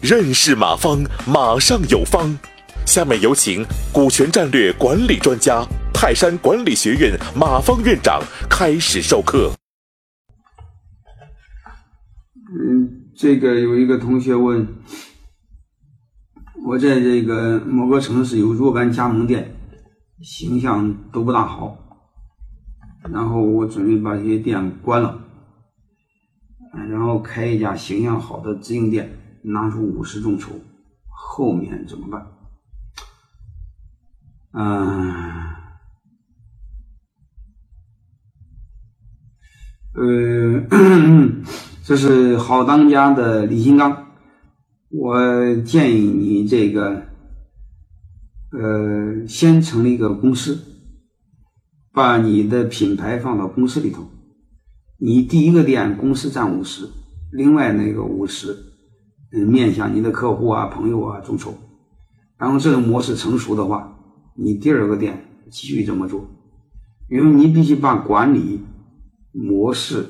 [0.00, 2.36] 认识马方，马上有方。
[2.84, 8.20] 下面有请股权战略管理专家、泰山管理学院马方院长
[8.50, 9.52] 开始授课。
[12.34, 14.66] 嗯，这个有一个同学问，
[16.66, 19.54] 我在这个某个城市有若干加盟店，
[20.20, 21.78] 形象都不大好，
[23.10, 25.18] 然后我准备把这些店关了，
[26.72, 29.10] 然后开一家形象好的直营店，
[29.42, 30.52] 拿出五十众筹，
[31.08, 32.26] 后面怎么办？
[34.54, 35.00] 嗯，
[39.94, 40.66] 呃，
[41.84, 44.12] 这是好当家的李金刚，
[44.90, 47.06] 我建议你这个，
[48.50, 50.58] 呃，先成立一个公司，
[51.92, 54.06] 把你的品牌放到公司里头，
[55.04, 56.88] 你第一个店公司占五十，
[57.32, 58.56] 另外那个五十，
[59.32, 61.52] 嗯，面向你的客户啊、朋友啊众筹，
[62.38, 63.98] 然后这种模式成熟的话。
[64.36, 66.30] 你第二个店继续这么做，
[67.10, 68.60] 因为你必须把管理
[69.32, 70.06] 模式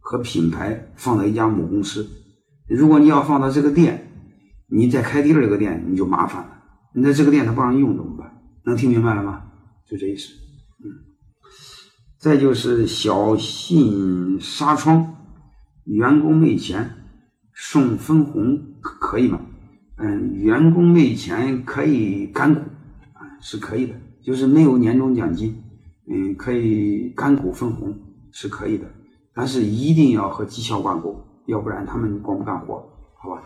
[0.00, 2.08] 和品牌放在一家母公司。
[2.66, 4.10] 如果你要放到这个店，
[4.66, 6.62] 你再开第二个店，你就麻烦了。
[6.94, 8.42] 那这个店他不让用怎么办？
[8.64, 9.44] 能听明白了吗？
[9.86, 10.32] 就这意思。
[10.82, 11.11] 嗯。
[12.22, 15.16] 再就是小信纱窗，
[15.82, 16.88] 员工没钱
[17.52, 19.40] 送分红可以吗？
[19.96, 22.60] 嗯，员工没钱可以干股
[23.14, 23.26] 啊。
[23.40, 25.64] 是可以的，就是没有年终奖金，
[26.08, 27.92] 嗯，可以干股分红
[28.30, 28.86] 是可以的，
[29.34, 33.42] 但是一定要和绩效挂钩，要不然他们光不干活，好吧？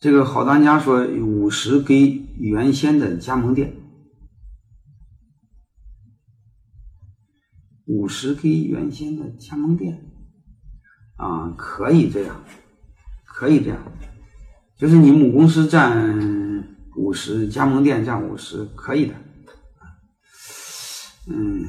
[0.00, 3.74] 这个好当家说五十给原先的加盟店，
[8.06, 10.00] 五十给原先的加盟店，
[11.16, 12.44] 啊，可以这样，
[13.24, 13.82] 可以这样，
[14.76, 16.76] 就是你母公司占。
[16.96, 19.14] 五十加盟店占五十可以的，
[21.26, 21.62] 嗯，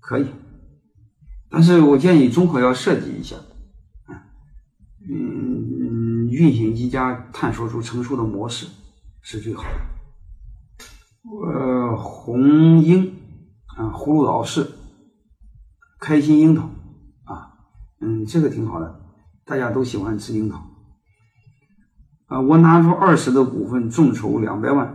[0.00, 0.26] 可以，
[1.48, 3.36] 但是我建议综合要设计一下，
[5.08, 8.66] 嗯，运行一家探索出成熟的模式
[9.20, 9.68] 是最好的。
[11.46, 13.14] 呃，红英
[13.80, 14.66] 啊，葫芦岛市，
[15.98, 16.68] 开心樱桃
[17.24, 17.54] 啊，
[18.02, 19.00] 嗯，这个挺好的，
[19.46, 20.58] 大家都喜欢吃樱桃。
[22.26, 24.94] 啊，我拿出二十的股份，众筹两百万，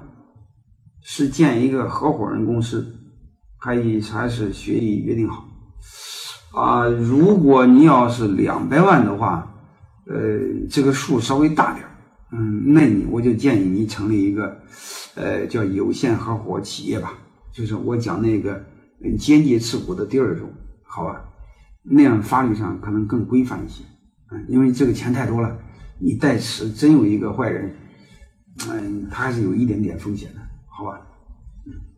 [1.02, 2.96] 是建一个合伙人公司，
[3.58, 5.48] 还以还是协议约定好？
[6.54, 9.52] 啊，如果你要是两百万的话，
[10.06, 10.16] 呃，
[10.70, 11.84] 这个数稍微大点
[12.32, 14.56] 嗯，那你我就建议你成立一个，
[15.16, 17.14] 呃，叫有限合伙企业吧，
[17.52, 18.64] 就是我讲那个
[19.18, 20.50] 间接持股的第二种，
[20.84, 21.24] 好吧？
[21.84, 23.84] 那样法律上可能更规范一些，
[24.32, 25.60] 嗯，因为这个钱太多了。
[26.00, 27.74] 你代持真有一个坏人，
[28.70, 30.42] 嗯，他还是有一点点风险的，